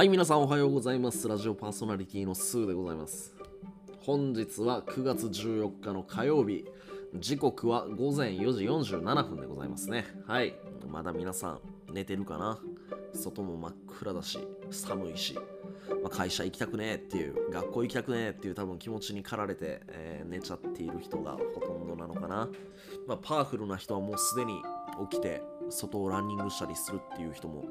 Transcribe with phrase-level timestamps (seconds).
[0.00, 1.28] はい、皆さんおはようございます。
[1.28, 3.34] ラジオパーソナリティのスーでございます。
[3.98, 6.64] 本日は9月14日の火曜日、
[7.16, 10.06] 時刻は午前4時47分でございますね。
[10.26, 10.54] はい、
[10.90, 11.60] まだ皆さん
[11.92, 12.58] 寝てるかな？
[13.12, 14.38] 外も真っ暗だし、
[14.70, 22.48] 寒いし、まあ、会社行きたくねえっていう、学校行きたくねえっていう多分気持ちに駆られて、えー寝ちゃっている人がほとんどなのかな。
[23.06, 24.62] まあ、パワフルな人はもうすでに
[25.10, 27.66] 起きて外をランニングしたりするっていう人も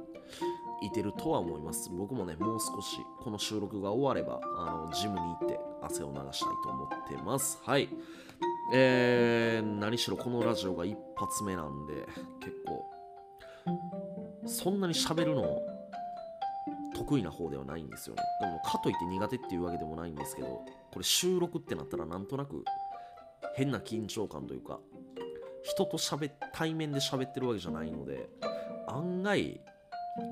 [0.82, 1.90] いてるとは思います。
[1.90, 7.60] 僕もね、もう少しこの収録が終われば、あのジムに行って汗を流したいと思ってます。
[7.64, 7.90] はい。
[8.74, 12.06] えー、何しろこのラジオが一発目なんで、
[12.40, 12.86] 結構、
[14.46, 15.62] そんなに喋るの
[16.96, 18.22] 得意な方ではないんですよね。
[18.42, 20.48] でも、かといって苦手っていうわけでもないんですけど、
[20.92, 22.64] これ収録ってなったらなんとなく
[23.56, 24.80] 変な緊張感というか、
[25.64, 28.30] 人と喋対面で喋ってるわけじゃないので、
[28.88, 29.62] 案外、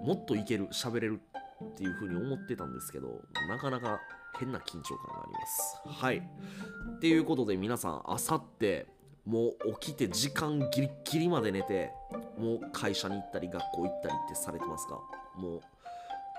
[0.03, 1.21] もっといける、喋れる
[1.63, 3.99] っていう風に思ってたんですけど、なかなか
[4.39, 5.81] 変な緊張感があります。
[5.85, 6.17] はい。
[6.17, 8.87] っていうことで皆さん、あさって、
[9.25, 11.91] もう起きて時間ギリギリまで寝て、
[12.37, 15.01] もう会社に行ったり学校行ったりってされてますか？
[15.35, 15.61] もう、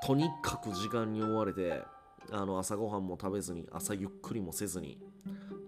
[0.04, 1.82] とにかく時間に追われて、
[2.30, 4.98] あの朝ごはんも食べずに、朝ゆっくりもせずに、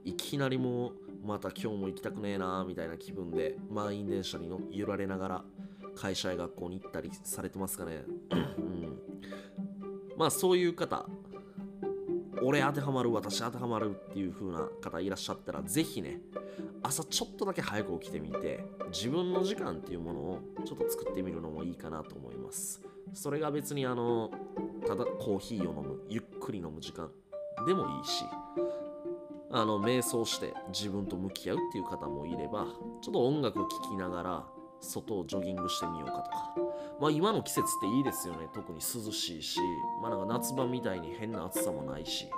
[0.04, 5.44] いきなりもう、また今日も行きたくねえなみたいな気分で、満員電車に揺られながら、
[5.96, 8.04] 会社や学校に行ったりされてますかね。
[8.30, 8.98] うん、
[10.16, 11.06] まあそういう方、
[12.42, 16.20] 俺当てはまる、私当てはまるっていう風な方いらっしゃったら、ぜひね、
[16.82, 22.82] 朝ちょっとだけ早く起きてみて、自分の時間っていうものをちょっと作ってみるのもいいかなと思います。
[23.12, 24.30] それが別にあの、
[24.86, 27.10] ただコーヒーを飲む、ゆっくり飲む時間
[27.66, 28.24] でもいいし、
[29.52, 32.66] あの瞑想して自分と向き合うっていう方もいれば
[33.02, 34.44] ちょっと音楽を聴きながら
[34.80, 36.54] 外をジョギングしてみようかとか。
[37.00, 38.48] まあ今の季節っていいですよね。
[38.52, 39.58] 特に涼しいし。
[40.02, 42.28] まあなんか夏場みたいに変な暑さもないし。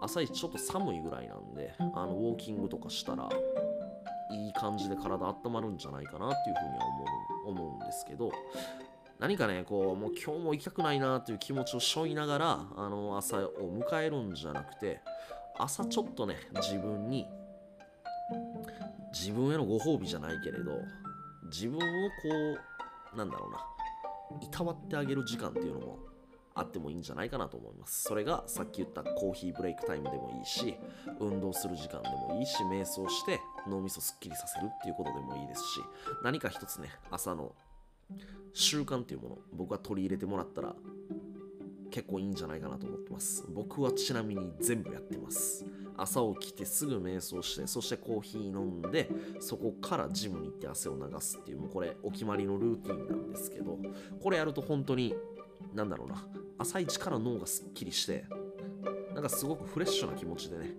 [0.00, 3.28] 朝一ちょっと寒いぐらいなんであのウォーキングとかしたら
[4.30, 7.04] いい感じで体温まるんじゃないかなっていうふうには思
[7.64, 8.30] う思うんですけど。
[9.18, 15.00] 何かねこうもう今日も行きたくないなっていう気持ちを背負いながらあの朝を迎えるんじゃなくて
[15.58, 17.26] 朝ちょっとね自分に
[19.12, 20.70] 自分へのご褒美じゃないけれど
[21.44, 22.58] 自分をこ
[23.14, 23.58] うなんだろうな
[24.42, 25.98] いたわってあげる時間っていうのも
[26.54, 28.02] あってもいいんじゃないかなと思います。
[28.02, 30.74] それがさっき言ったコーヒーブレイクタイムでもいいし
[31.20, 35.80] 運動する時間でもいいし瞑想して脳みそすっきりさせるっていうことでもいいですし
[36.24, 37.54] 何か一つね朝の
[38.52, 40.74] 習慣っていうもの僕は取り入れてもらったら
[41.90, 43.44] 結構いいんじゃないかなと思ってます。
[43.48, 45.64] 僕はちなみに全部やってます。
[45.98, 49.10] 朝起きてすぐ瞑想してそしてコーヒー飲んで
[49.40, 53.78] そこからジムに行って汗を流すっていうもうこれお決まりのルーティンなんですけど
[54.22, 55.14] これやると本当に
[55.74, 56.26] なんだろうな。
[56.56, 58.24] 朝一から脳がすっきりして
[59.14, 60.74] なんかすごくフレッシュな気持ちでね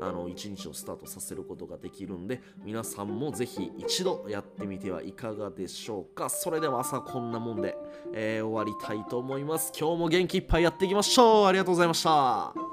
[0.00, 6.28] あの一日をスタートさせることができるんで皆さんもぜひ一度やってみてはいかがでしょうか。
[6.28, 7.76] それでは朝こんなもんで、
[8.12, 9.72] えー終わりたいと思います。
[9.78, 11.46] 今日も元気いっぱいやっていきましょう。
[11.46, 12.65] ありがとうございました。